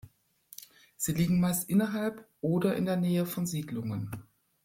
[0.97, 4.09] Sie liegen meist innerhalb oder in der Nähe von Siedlungen.